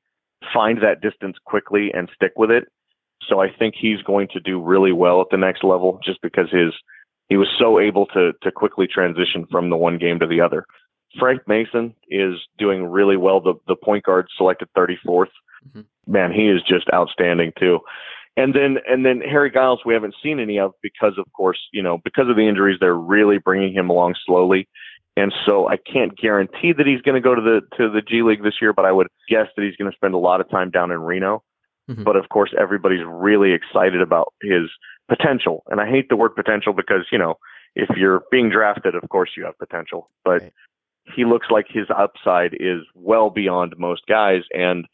[0.53, 2.65] find that distance quickly and stick with it.
[3.27, 6.49] So I think he's going to do really well at the next level just because
[6.51, 6.73] his
[7.29, 10.65] he was so able to to quickly transition from the one game to the other.
[11.19, 13.41] Frank Mason is doing really well.
[13.41, 15.25] The the point guard selected 34th.
[15.67, 15.81] Mm-hmm.
[16.05, 17.79] Man, he is just outstanding too.
[18.37, 21.81] And then and then Harry Giles we haven't seen any of because of course, you
[21.81, 24.67] know, because of the injuries they're really bringing him along slowly.
[25.17, 28.21] And so I can't guarantee that he's going to go to the to the G
[28.21, 30.49] League this year, but I would guess that he's going to spend a lot of
[30.49, 31.43] time down in Reno.
[31.89, 32.03] Mm-hmm.
[32.03, 34.69] But of course, everybody's really excited about his
[35.09, 35.63] potential.
[35.67, 37.35] And I hate the word potential because, you know,
[37.75, 40.07] if you're being drafted, of course you have potential.
[40.23, 40.53] But right.
[41.15, 44.85] he looks like his upside is well beyond most guys and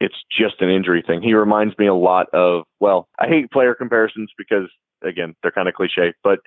[0.00, 1.22] it's just an injury thing.
[1.22, 4.68] He reminds me a lot of well, I hate player comparisons because
[5.04, 6.40] again, they're kind of cliche, but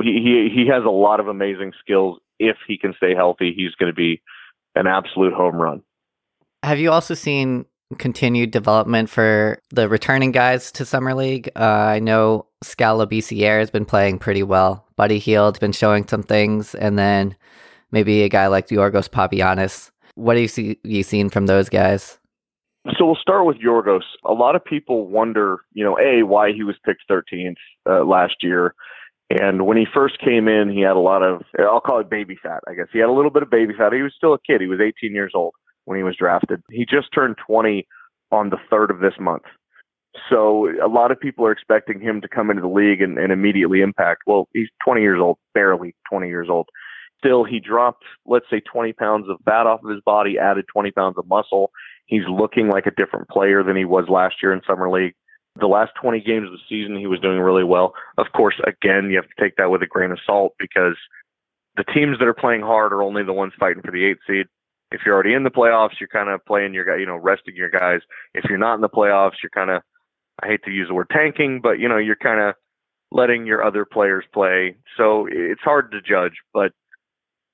[0.00, 3.74] he, he he has a lot of amazing skills if he can stay healthy, he's
[3.74, 4.22] going to be
[4.74, 5.82] an absolute home run.
[6.62, 7.66] Have you also seen
[7.98, 11.50] continued development for the returning guys to Summer League?
[11.56, 14.86] Uh, I know Skal Labissiere has been playing pretty well.
[14.96, 17.36] Buddy Hield's been showing some things, and then
[17.90, 19.90] maybe a guy like Giorgos Papagiannis.
[20.14, 22.18] What have you, see, you seen from those guys?
[22.98, 24.02] So we'll start with Giorgos.
[24.26, 27.56] A lot of people wonder, you know, a why he was picked 13th
[27.88, 28.74] uh, last year,
[29.30, 32.36] and when he first came in, he had a lot of, I'll call it baby
[32.42, 32.88] fat, I guess.
[32.92, 33.92] He had a little bit of baby fat.
[33.92, 34.60] He was still a kid.
[34.60, 35.54] He was 18 years old
[35.86, 36.62] when he was drafted.
[36.70, 37.86] He just turned 20
[38.30, 39.44] on the third of this month.
[40.30, 43.32] So a lot of people are expecting him to come into the league and, and
[43.32, 44.22] immediately impact.
[44.26, 46.68] Well, he's 20 years old, barely 20 years old.
[47.18, 50.90] Still, he dropped, let's say, 20 pounds of fat off of his body, added 20
[50.90, 51.70] pounds of muscle.
[52.06, 55.14] He's looking like a different player than he was last year in summer league.
[55.60, 57.94] The last 20 games of the season, he was doing really well.
[58.18, 60.96] Of course, again, you have to take that with a grain of salt because
[61.76, 64.46] the teams that are playing hard are only the ones fighting for the eighth seed.
[64.90, 67.56] If you're already in the playoffs, you're kind of playing your guy, you know, resting
[67.56, 68.00] your guys.
[68.34, 69.82] If you're not in the playoffs, you're kind of
[70.42, 72.54] I hate to use the word tanking, but you know, you're kind of
[73.12, 74.76] letting your other players play.
[74.96, 76.72] So it's hard to judge, but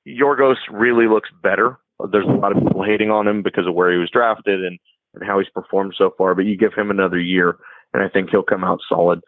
[0.09, 1.79] Yorgos really looks better.
[2.11, 4.79] There's a lot of people hating on him because of where he was drafted and,
[5.15, 7.59] and how he's performed so far, but you give him another year
[7.93, 9.21] and I think he'll come out solid.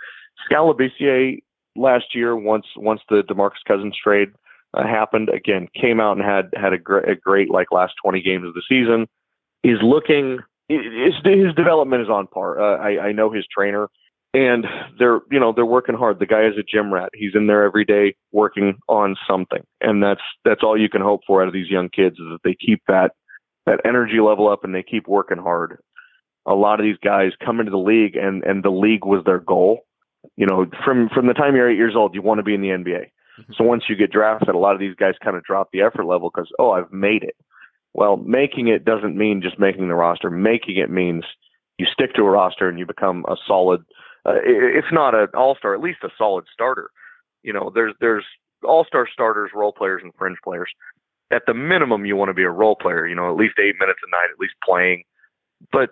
[0.44, 1.42] Skal Labissiere
[1.76, 4.28] last year, once once the DeMarcus Cousins trade
[4.74, 8.22] uh, happened, again came out and had had a, gr- a great like last 20
[8.22, 9.06] games of the season.
[9.64, 12.60] Is looking his, his development is on par.
[12.60, 13.88] Uh, I, I know his trainer,
[14.34, 14.66] and
[14.98, 16.18] they're you know they're working hard.
[16.18, 17.10] The guy is a gym rat.
[17.14, 21.22] He's in there every day working on something, and that's that's all you can hope
[21.26, 23.12] for out of these young kids is that they keep that
[23.66, 25.78] that energy level up and they keep working hard.
[26.46, 29.38] A lot of these guys come into the league, and and the league was their
[29.38, 29.84] goal.
[30.36, 32.60] You know, from from the time you're eight years old, you want to be in
[32.60, 33.10] the NBA.
[33.40, 33.52] Mm-hmm.
[33.56, 36.04] So once you get drafted, a lot of these guys kind of drop the effort
[36.04, 37.36] level because oh, I've made it.
[37.94, 40.30] Well, making it doesn't mean just making the roster.
[40.30, 41.24] Making it means
[41.78, 43.82] you stick to a roster and you become a solid,
[44.26, 46.90] uh, if not an all star, at least a solid starter.
[47.42, 48.24] You know, there's there's
[48.64, 50.70] all star starters, role players, and fringe players.
[51.30, 53.06] At the minimum, you want to be a role player.
[53.06, 55.04] You know, at least eight minutes a night, at least playing.
[55.70, 55.90] But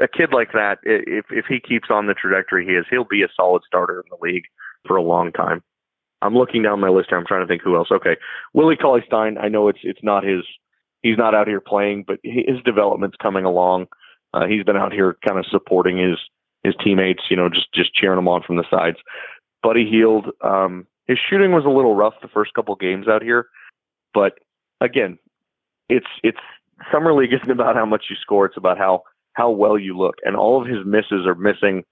[0.00, 3.22] a kid like that, if if he keeps on the trajectory he is, he'll be
[3.22, 4.44] a solid starter in the league
[4.86, 5.62] for a long time.
[6.22, 7.18] I'm looking down my list here.
[7.18, 7.88] I'm trying to think who else.
[7.90, 8.16] Okay,
[8.54, 9.38] Willie Cauley Stein.
[9.38, 10.44] I know it's it's not his
[11.02, 13.86] he's not out here playing, but his development's coming along.
[14.32, 16.18] Uh, he's been out here kind of supporting his
[16.62, 18.98] his teammates, you know, just just cheering them on from the sides.
[19.62, 23.46] Buddy Hield, um, his shooting was a little rough the first couple games out here,
[24.14, 24.38] but
[24.80, 25.18] again,
[25.88, 26.38] it's it's
[26.90, 29.02] summer league isn't about how much you score; it's about how
[29.34, 30.16] how well you look.
[30.24, 31.84] And all of his misses are missing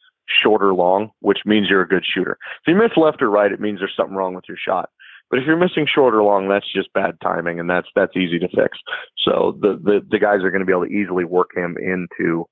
[0.42, 2.38] short or long, which means you're a good shooter.
[2.62, 4.90] If you miss left or right, it means there's something wrong with your shot.
[5.28, 8.40] But if you're missing short or long, that's just bad timing, and that's that's easy
[8.40, 8.78] to fix.
[9.18, 12.46] So the the, the guys are going to be able to easily work him into,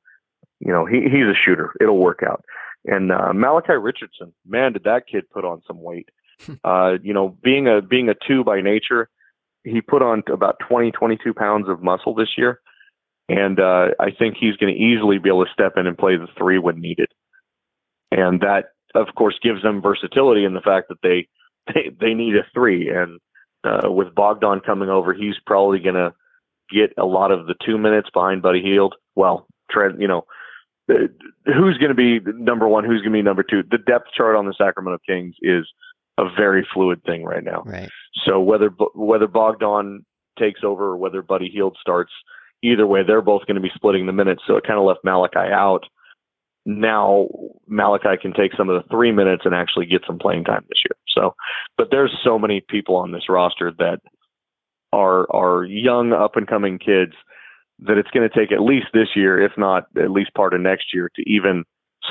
[0.61, 1.73] you know, he he's a shooter.
[1.81, 2.45] It'll work out.
[2.85, 6.09] And uh, Malachi Richardson, man, did that kid put on some weight.
[6.65, 9.09] uh, you know, being a being a two by nature,
[9.65, 12.61] he put on about 20, 22 pounds of muscle this year,
[13.29, 16.17] and uh, I think he's going to easily be able to step in and play
[16.17, 17.09] the three when needed.
[18.11, 21.29] And that, of course, gives them versatility in the fact that they
[21.75, 23.21] they they need a three, and
[23.65, 26.15] uh, with Bogdan coming over, he's probably going to
[26.71, 28.95] get a lot of the two minutes behind Buddy Hield.
[29.15, 30.25] Well, Trent, you know,
[30.91, 31.09] uh,
[31.45, 32.85] who's going to be number one?
[32.85, 33.63] Who's going to be number two?
[33.71, 35.67] The depth chart on the Sacramento Kings is
[36.19, 37.63] a very fluid thing right now.
[37.67, 37.91] Right.
[38.25, 40.05] So whether whether Bogdan
[40.39, 42.13] takes over or whether Buddy Hield starts,
[42.63, 44.43] either way, they're both going to be splitting the minutes.
[44.47, 45.85] So it kind of left Malachi out
[46.69, 47.29] now
[47.67, 50.83] Malachi can take some of the three minutes and actually get some playing time this
[50.85, 50.97] year.
[51.09, 51.35] So,
[51.79, 54.01] but there's so many people on this roster that
[54.93, 57.15] are are young up and coming kids
[57.81, 60.61] that it's going to take at least this year, if not at least part of
[60.61, 61.65] next year, to even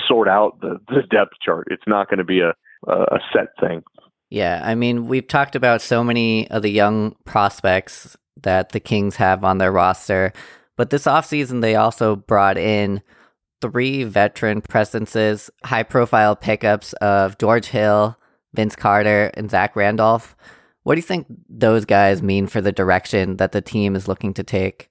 [0.08, 1.68] sort out the, the depth chart.
[1.70, 2.54] It's not going to be a
[2.88, 3.84] a set thing.
[4.30, 9.16] Yeah, I mean, we've talked about so many of the young prospects that the Kings
[9.18, 10.34] have on their roster,
[10.76, 13.02] but this offseason they also brought in
[13.62, 18.18] three veteran presences, high profile pickups of George Hill,
[18.54, 20.36] Vince Carter, and Zach Randolph.
[20.84, 24.34] What do you think those guys mean for the direction that the team is looking
[24.36, 24.90] to take?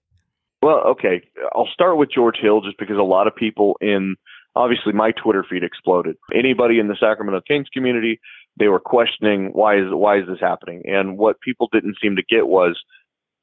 [0.62, 1.22] Well, okay.
[1.54, 4.16] I'll start with George Hill just because a lot of people in
[4.56, 6.16] obviously my Twitter feed exploded.
[6.34, 8.18] Anybody in the Sacramento Kings community,
[8.58, 10.82] they were questioning why is why is this happening?
[10.86, 12.78] And what people didn't seem to get was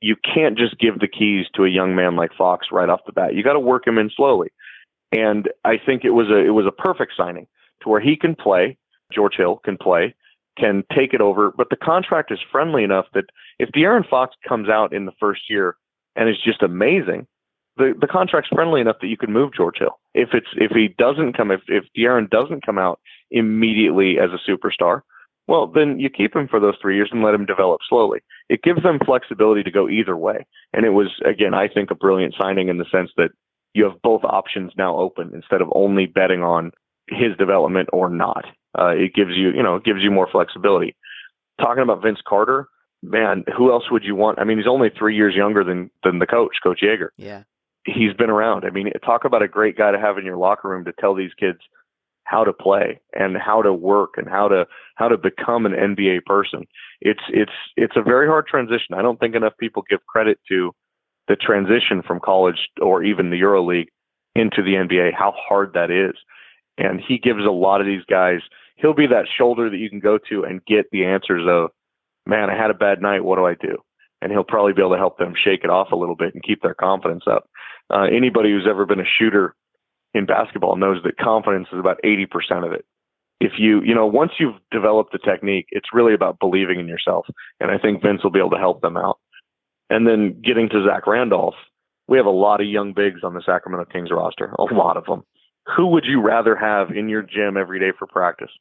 [0.03, 3.13] you can't just give the keys to a young man like Fox right off the
[3.13, 3.35] bat.
[3.35, 4.49] You got to work him in slowly.
[5.13, 7.47] And I think it was a it was a perfect signing
[7.81, 8.77] to where he can play,
[9.13, 10.13] George Hill can play,
[10.59, 13.25] can take it over, but the contract is friendly enough that
[13.59, 15.77] if De'Aaron Fox comes out in the first year
[16.17, 17.25] and is just amazing,
[17.77, 19.97] the the contract's friendly enough that you can move George Hill.
[20.13, 22.99] If it's if he doesn't come if if De'Aaron doesn't come out
[23.31, 25.03] immediately as a superstar,
[25.47, 28.19] well then you keep him for those three years and let him develop slowly.
[28.49, 30.45] It gives them flexibility to go either way.
[30.73, 33.29] And it was again, I think, a brilliant signing in the sense that
[33.73, 36.71] you have both options now open instead of only betting on
[37.09, 38.45] his development or not.
[38.77, 40.95] Uh, it gives you, you know, it gives you more flexibility.
[41.59, 42.67] Talking about Vince Carter,
[43.01, 44.39] man, who else would you want?
[44.39, 47.09] I mean, he's only three years younger than than the coach, Coach Joerger.
[47.17, 47.43] Yeah.
[47.85, 48.65] he's been around.
[48.65, 51.13] I mean, talk about a great guy to have in your locker room to tell
[51.13, 51.59] these kids
[52.33, 54.65] how to play and how to work and how to
[54.95, 56.65] how to become an NBA person.
[56.99, 58.95] It's it's it's a very hard transition.
[58.95, 60.71] I don't think enough people give credit to
[61.27, 63.87] the transition from college or even the EuroLeague
[64.35, 66.15] into the NBA, how hard that is.
[66.77, 68.39] And he gives a lot of these guys,
[68.77, 71.69] he'll be that shoulder that you can go to and get the answers of,
[72.25, 73.23] man, I had a bad night.
[73.23, 73.77] What do I do?
[74.21, 76.43] And he'll probably be able to help them shake it off a little bit and
[76.43, 77.47] keep their confidence up.
[77.93, 79.55] Uh, anybody who's ever been a shooter
[80.13, 82.85] in basketball knows that confidence is about 80% of it.
[83.39, 87.25] If you, you know, once you've developed the technique, it's really about believing in yourself.
[87.59, 89.19] And I think Vince will be able to help them out.
[89.89, 91.55] And then getting to Zach Randolph,
[92.07, 95.05] we have a lot of young bigs on the Sacramento Kings roster, a lot of
[95.05, 95.23] them.
[95.75, 98.51] Who would you rather have in your gym every day for practice?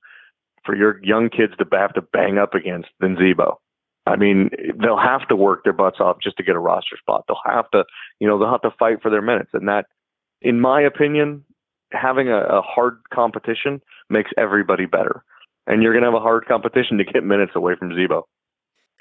[0.65, 3.59] For your young kids to have to bang up against than Z-Bo.
[4.07, 7.25] I mean, they'll have to work their butts off just to get a roster spot.
[7.29, 7.85] They'll have to,
[8.21, 9.51] you know, they'll have to fight for their minutes.
[9.53, 9.87] And that,
[10.43, 11.45] in my opinion,
[11.93, 15.25] having a, a hard competition makes everybody better.
[15.67, 18.27] And you're going to have a hard competition to get minutes away from Z-Bo.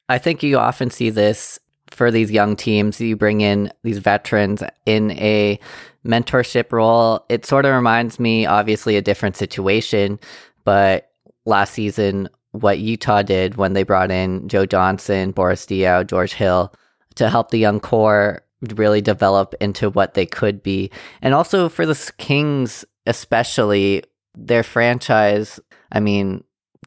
[0.10, 4.63] I think you often see this for these young teams, you bring in these veterans
[4.86, 5.60] in a
[6.06, 7.25] mentorship role.
[7.27, 10.19] It sort of reminds me, obviously, a different situation,
[10.63, 11.12] but
[11.45, 16.73] last season, what Utah did when they brought in Joe Johnson, Boris Diaw, George Hill
[17.15, 20.91] to help the young core really develop into what they could be.
[21.21, 24.04] And also for the Kings, especially,
[24.36, 25.60] their franchise,
[25.91, 26.43] I mean,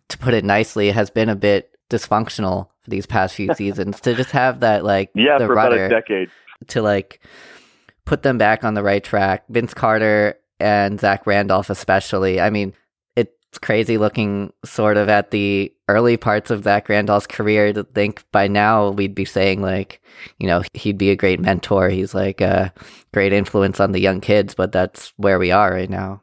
[0.08, 4.14] to put it nicely, has been a bit dysfunctional for these past few seasons to
[4.14, 6.30] just have that like yeah the for rudder about a decade
[6.68, 7.20] to like
[8.04, 9.44] put them back on the right track.
[9.48, 12.40] Vince Carter and Zach Randolph especially.
[12.40, 12.74] I mean,
[13.58, 18.48] crazy looking sort of at the early parts of Zach Randolph's career to think by
[18.48, 20.00] now we'd be saying like,
[20.38, 21.88] you know, he'd be a great mentor.
[21.88, 22.72] He's like a
[23.12, 26.20] great influence on the young kids, but that's where we are right now.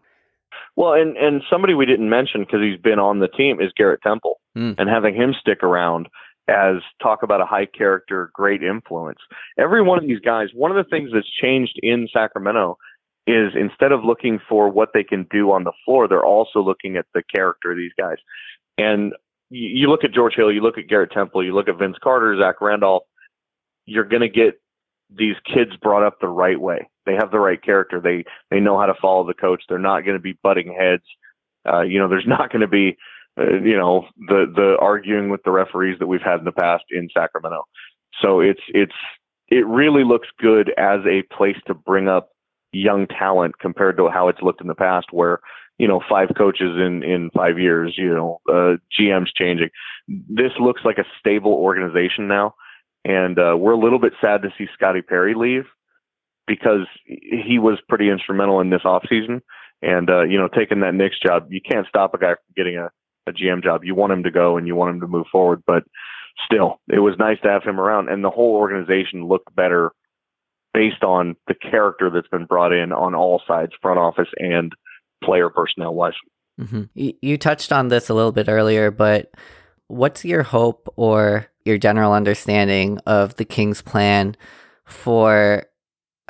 [0.75, 4.01] Well, and and somebody we didn't mention because he's been on the team is Garrett
[4.01, 4.75] Temple, Mm.
[4.77, 6.07] and having him stick around
[6.49, 9.19] as talk about a high character, great influence.
[9.57, 12.77] Every one of these guys, one of the things that's changed in Sacramento
[13.27, 16.97] is instead of looking for what they can do on the floor, they're also looking
[16.97, 18.17] at the character of these guys.
[18.77, 19.13] And
[19.49, 21.97] you, you look at George Hill, you look at Garrett Temple, you look at Vince
[22.03, 23.03] Carter, Zach Randolph,
[23.85, 24.59] you're going to get
[25.15, 26.87] these kids brought up the right way.
[27.05, 27.99] They have the right character.
[27.99, 29.63] They they know how to follow the coach.
[29.67, 31.03] They're not going to be butting heads.
[31.67, 32.97] Uh, you know, there's not going to be,
[33.39, 36.83] uh, you know, the the arguing with the referees that we've had in the past
[36.91, 37.63] in Sacramento.
[38.21, 38.95] So it's it's
[39.49, 42.29] it really looks good as a place to bring up
[42.71, 45.39] young talent compared to how it's looked in the past, where
[45.77, 49.69] you know five coaches in in five years, you know, uh, GMs changing.
[50.07, 52.55] This looks like a stable organization now,
[53.05, 55.65] and uh, we're a little bit sad to see Scotty Perry leave
[56.47, 59.41] because he was pretty instrumental in this offseason.
[59.81, 62.77] And uh, you know, taking that Knicks job, you can't stop a guy from getting
[62.77, 62.89] a,
[63.27, 63.83] a GM job.
[63.83, 65.83] You want him to go and you want him to move forward, but
[66.45, 69.91] still, it was nice to have him around, and the whole organization looked better
[70.73, 74.73] based on the character that's been brought in on all sides, front office and
[75.23, 76.13] player personnel wise.
[76.57, 79.31] hmm You, you touched on this a little bit earlier, but
[79.87, 84.35] what's your hope or your general understanding of the Kings' plan
[84.85, 85.65] for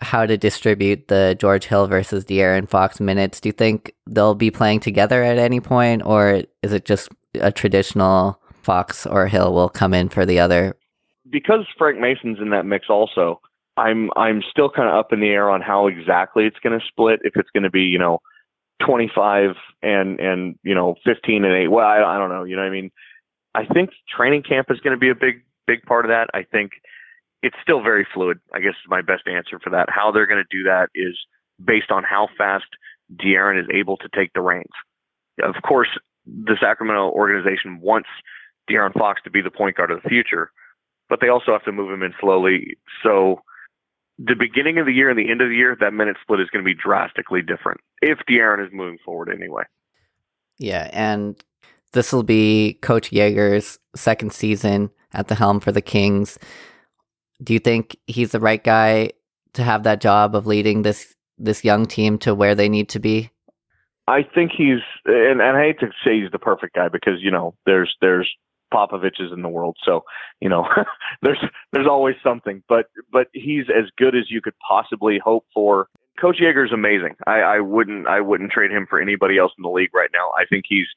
[0.01, 3.39] how to distribute the George Hill versus De'Aaron Fox minutes?
[3.39, 7.51] Do you think they'll be playing together at any point, or is it just a
[7.51, 10.75] traditional Fox or Hill will come in for the other?
[11.29, 13.39] Because Frank Mason's in that mix also,
[13.81, 16.85] I'm I'm still kind of up in the air on how exactly it's going to
[16.85, 17.19] split.
[17.23, 18.19] If it's going to be you know
[18.85, 21.67] 25 and and you know 15 and 8.
[21.67, 22.43] Well, I, I don't know.
[22.43, 22.91] You know, what I mean,
[23.55, 26.29] I think training camp is going to be a big big part of that.
[26.33, 26.73] I think
[27.41, 28.39] it's still very fluid.
[28.53, 29.89] I guess is my best answer for that.
[29.89, 31.17] How they're going to do that is
[31.63, 32.65] based on how fast
[33.15, 34.69] De'Aaron is able to take the reins.
[35.41, 35.89] Of course,
[36.25, 38.09] the Sacramento organization wants
[38.69, 40.51] De'Aaron Fox to be the point guard of the future,
[41.09, 42.77] but they also have to move him in slowly.
[43.03, 43.41] So
[44.23, 46.49] the beginning of the year and the end of the year, that minute split is
[46.49, 49.63] going to be drastically different if De'Aaron is moving forward anyway.
[50.57, 51.41] Yeah, and
[51.93, 56.37] this will be Coach Joerger's second season at the helm for the Kings.
[57.43, 59.11] Do you think he's the right guy
[59.53, 62.99] to have that job of leading this this young team to where they need to
[62.99, 63.31] be?
[64.07, 67.31] I think he's, and, and I hate to say he's the perfect guy because you
[67.31, 68.31] know there's there's
[68.73, 70.03] Popoviches in the world, so
[70.39, 70.67] you know
[71.21, 75.87] there's there's always something, but but he's as good as you could possibly hope for.
[76.19, 77.15] Coach Joerger's amazing.
[77.25, 80.29] I, I wouldn't I wouldn't trade him for anybody else in the league right now.
[80.37, 80.87] I think he's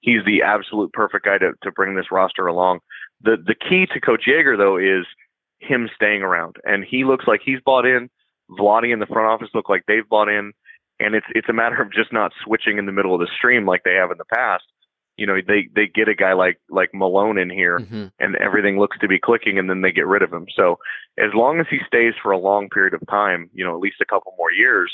[0.00, 2.80] he's the absolute perfect guy to to bring this roster along.
[3.22, 5.06] The the key to Coach Joerger though is
[5.58, 8.10] him staying around, and he looks like he's bought in.
[8.50, 10.52] Vlade in the front office look like they've bought in,
[11.00, 13.66] and it's it's a matter of just not switching in the middle of the stream
[13.66, 14.64] like they have in the past.
[15.16, 18.06] You know, they they get a guy like like Malone in here, Mm-hmm.
[18.18, 20.46] and everything looks to be clicking, and then they get rid of him.
[20.56, 20.78] So
[21.18, 24.00] as long as he stays for a long period of time, you know, at least
[24.00, 24.92] a couple more years,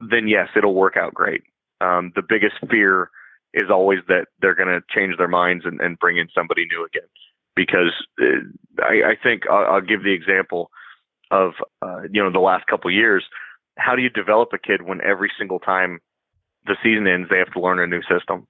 [0.00, 1.42] then yes, it'll work out great.
[1.80, 3.10] Um, the biggest fear
[3.54, 6.84] is always that they're going to change their minds and, and bring in somebody new
[6.84, 7.08] again.
[7.56, 10.70] Because uh, I, I think I'll, I'll give the example
[11.30, 11.52] of
[11.82, 13.24] uh, you know the last couple years.
[13.78, 16.00] How do you develop a kid when every single time
[16.66, 18.46] the season ends they have to learn a new system?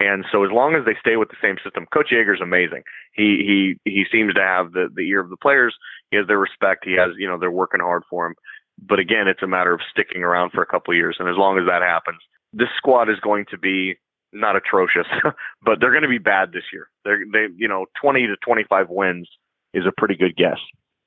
[0.00, 2.82] And so as long as they stay with the same system, Coach Joerger's amazing.
[3.12, 5.74] He he he seems to have the the ear of the players.
[6.10, 6.84] He has their respect.
[6.84, 8.34] He has you know they're working hard for him.
[8.80, 11.16] But again, it's a matter of sticking around for a couple of years.
[11.18, 12.18] And as long as that happens,
[12.52, 13.96] this squad is going to be
[14.32, 15.06] not atrocious,
[15.62, 16.88] but they're going to be bad this year.
[17.04, 19.28] They're they you know 20 to 25 wins
[19.74, 20.58] is a pretty good guess.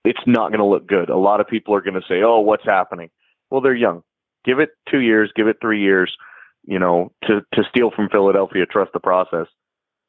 [0.03, 1.09] It's not going to look good.
[1.09, 3.09] A lot of people are going to say, "Oh, what's happening?"
[3.49, 4.03] Well, they're young.
[4.43, 6.15] Give it 2 years, give it 3 years,
[6.63, 9.47] you know, to to steal from Philadelphia, trust the process.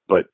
[0.09, 0.27] But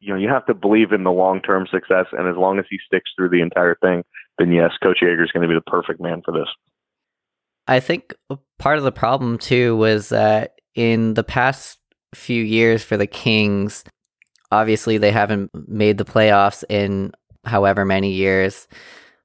[0.00, 2.78] you know, you have to believe in the long-term success and as long as he
[2.86, 4.04] sticks through the entire thing,
[4.38, 6.48] then yes, Coach Joerger is going to be the perfect man for this.
[7.66, 8.14] I think
[8.58, 11.78] part of the problem too was that in the past
[12.14, 13.84] few years for the Kings,
[14.52, 17.12] obviously they haven't made the playoffs in
[17.46, 18.68] however many years,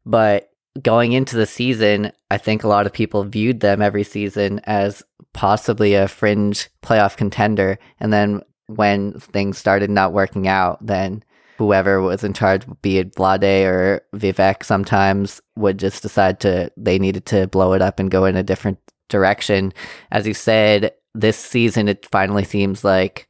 [0.05, 0.49] but
[0.81, 5.03] going into the season, I think a lot of people viewed them every season as
[5.33, 7.77] possibly a fringe playoff contender.
[7.99, 11.23] And then when things started not working out, then
[11.57, 16.97] whoever was in charge, be it Vlade or Vivek, sometimes would just decide to they
[16.97, 19.73] needed to blow it up and go in a different direction.
[20.11, 23.27] As you said, this season it finally seems like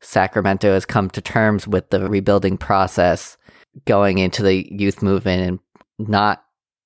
[0.00, 3.36] Sacramento has come to terms with the rebuilding process,
[3.84, 5.42] going into the youth movement
[5.98, 6.44] and not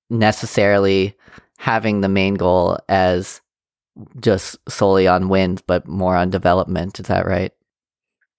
[0.09, 1.15] necessarily
[1.57, 3.39] having the main goal as
[4.19, 6.99] just solely on wins, but more on development.
[6.99, 7.51] Is that right?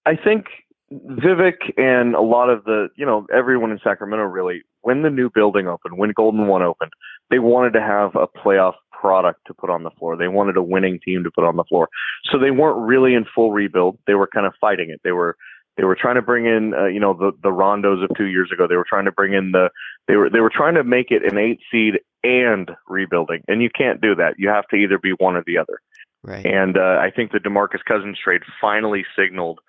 [0.07, 0.47] I think
[0.93, 5.31] Vivek and a lot of the, you know, everyone in Sacramento really, when the new
[5.31, 6.93] building opened, when Golden One opened,
[7.31, 10.17] they wanted to have a playoff product to put on the floor.
[10.17, 11.89] They wanted a winning team to put on the floor.
[12.31, 13.99] So they weren't really in full rebuild.
[14.07, 15.01] They were kind of fighting it.
[15.05, 15.37] They were
[15.77, 18.51] they were trying to bring in, uh, you know, the the Rondos of two years
[18.53, 18.67] ago.
[18.69, 19.71] They were trying to bring in the
[20.09, 23.71] they were they were trying to make it an eight seed and rebuilding, and you
[23.71, 24.35] can't do that.
[24.39, 25.81] You have to either be one or the other.
[26.23, 26.45] Right.
[26.45, 29.61] And uh, I think the Demarcus Cousins trade finally signaled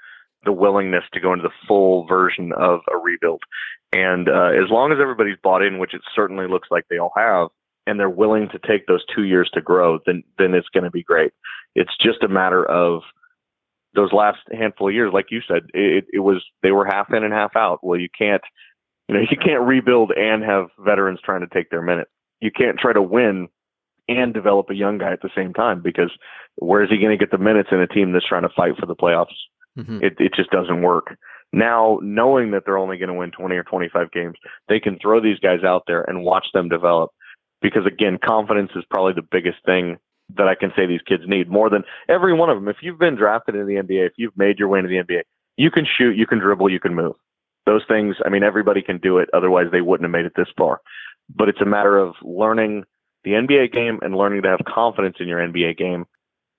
[0.45, 3.41] the willingness to go into the full version of a rebuild.
[3.91, 7.11] And uh, as long as everybody's bought in, which it certainly looks like they all
[7.17, 7.49] have,
[7.87, 10.91] and they're willing to take those two years to grow, then then it's going to
[10.91, 11.33] be great.
[11.75, 13.01] It's just a matter of
[13.95, 17.23] those last handful of years, like you said, it, it was they were half in
[17.23, 17.79] and half out.
[17.81, 18.41] Well, you can't,
[19.07, 22.09] you know, you can't rebuild and have veterans trying to take their minutes.
[22.41, 23.47] You can't try to win
[24.07, 26.11] and develop a young guy at the same time because
[26.57, 28.77] where is he going to get the minutes in a team that's trying to fight
[28.79, 29.33] for the playoffs?
[29.77, 30.01] Mhm.
[30.03, 31.17] It it just doesn't work.
[31.53, 34.35] Now, knowing that they're only going to win 20 or 25 games,
[34.67, 37.11] they can throw these guys out there and watch them develop.
[37.61, 39.97] Because again, confidence is probably the biggest thing
[40.35, 42.67] that I can say these kids need more than every one of them.
[42.67, 45.21] If you've been drafted in the NBA, if you've made your way into the NBA,
[45.57, 47.15] you can shoot, you can dribble, you can move.
[47.65, 49.29] Those things, I mean, everybody can do it.
[49.33, 50.81] Otherwise, they wouldn't have made it this far.
[51.33, 52.83] But it's a matter of learning
[53.23, 56.05] the NBA game and learning to have confidence in your NBA game.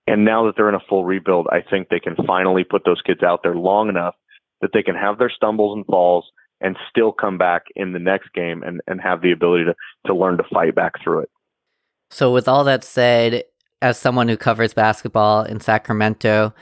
[0.09, 3.03] And now that they're in a full rebuild, I think they can finally put those
[3.03, 4.15] kids out there long enough
[4.61, 6.25] that they can have their stumbles and falls
[6.61, 9.75] and still come back in the next game and, and have the ability to,
[10.07, 11.31] to learn to fight back through it.
[12.11, 13.45] So, with all that said,
[13.83, 16.55] as someone who covers basketball in Sacramento,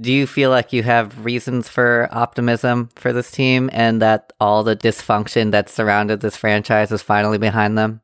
[0.00, 4.62] do you feel like you have reasons for optimism for this team and that all
[4.62, 8.00] the dysfunction that surrounded this franchise is finally behind them?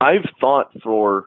[0.00, 1.26] I've thought for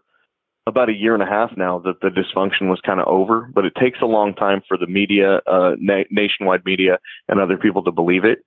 [0.68, 3.66] about a year and a half now that the dysfunction was kind of over, but
[3.66, 7.84] it takes a long time for the media, uh, na- nationwide media, and other people
[7.84, 8.40] to believe it.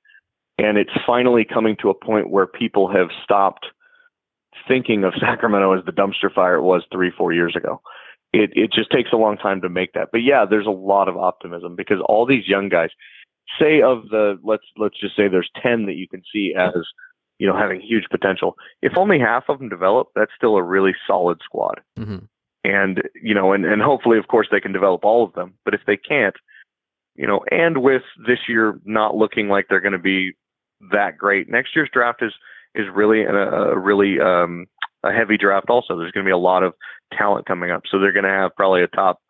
[0.59, 3.66] And it's finally coming to a point where people have stopped
[4.66, 7.80] thinking of Sacramento as the dumpster fire it was three, four years ago.
[8.33, 10.09] It it just takes a long time to make that.
[10.12, 12.91] But yeah, there's a lot of optimism because all these young guys,
[13.61, 16.85] say of the let's let's just say there's ten that you can see as
[17.39, 18.57] you know having huge potential.
[18.83, 21.81] If only half of them develop, that's still a really solid squad.
[21.99, 22.24] Mm-hmm.
[22.64, 25.55] And you know, and and hopefully, of course, they can develop all of them.
[25.64, 26.37] But if they can't,
[27.14, 30.33] you know, and with this year not looking like they're going to be
[30.93, 32.33] that great, next year's draft is
[32.74, 34.66] is really a, a really um,
[35.05, 35.71] a heavy draft.
[35.71, 36.75] Also, there's going to be a lot of
[37.17, 39.21] talent coming up, so they're going to have probably a top,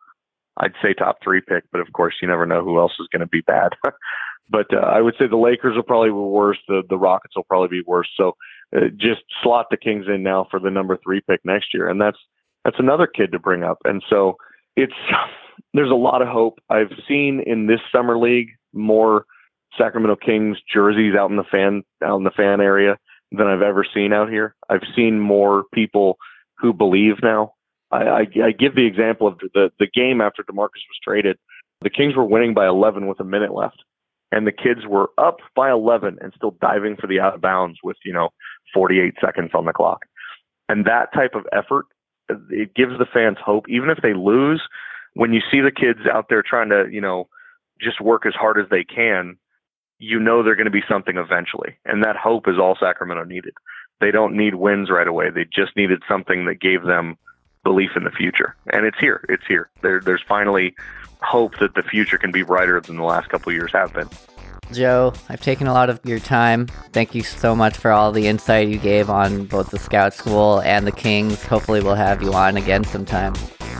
[0.57, 1.63] I'd say top three pick.
[1.71, 3.73] But of course, you never know who else is going to be bad.
[4.49, 6.57] but uh, I would say the Lakers will probably be worse.
[6.67, 8.09] The the Rockets will probably be worse.
[8.15, 8.35] So
[8.75, 12.01] uh, just slot the Kings in now for the number three pick next year, and
[12.01, 12.17] that's
[12.65, 13.77] that's another kid to bring up.
[13.85, 14.37] And so
[14.75, 14.93] it's
[15.73, 16.59] there's a lot of hope.
[16.69, 19.25] I've seen in this summer league more
[19.77, 22.97] Sacramento Kings jerseys out in the fan out in the fan area
[23.31, 24.55] than I've ever seen out here.
[24.69, 26.17] I've seen more people
[26.57, 27.53] who believe now.
[27.91, 31.37] I, I, I give the example of the the game after Demarcus was traded.
[31.81, 33.83] The Kings were winning by 11 with a minute left,
[34.31, 37.79] and the kids were up by 11 and still diving for the out of bounds
[37.83, 38.29] with you know
[38.73, 40.05] 48 seconds on the clock.
[40.67, 41.85] And that type of effort,
[42.29, 44.61] it gives the fans hope, even if they lose.
[45.15, 47.27] When you see the kids out there trying to, you know,
[47.81, 49.37] just work as hard as they can,
[49.99, 51.77] you know they're going to be something eventually.
[51.85, 53.53] And that hope is all Sacramento needed.
[54.01, 55.29] They don't need wins right away.
[55.29, 57.17] They just needed something that gave them
[57.63, 58.55] belief in the future.
[58.71, 59.25] And it's here.
[59.27, 59.69] It's here.
[59.81, 60.73] There, there's finally
[61.21, 64.09] hope that the future can be brighter than the last couple years have been.
[64.71, 66.67] Joe, I've taken a lot of your time.
[66.93, 70.61] Thank you so much for all the insight you gave on both the Scout School
[70.61, 71.43] and the Kings.
[71.43, 73.33] Hopefully, we'll have you on again sometime.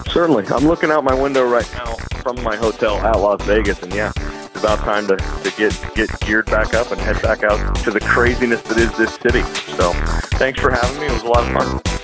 [0.10, 0.48] Certainly.
[0.48, 1.94] I'm looking out my window right now
[2.24, 4.12] from my hotel at Las Vegas, and yeah,
[4.54, 7.92] it's about time to, to get get geared back up and head back out to
[7.92, 9.42] the craziness that is this city.
[9.76, 9.94] So,
[10.38, 11.08] thanks for having me.
[11.08, 11.99] It was a lot of fun.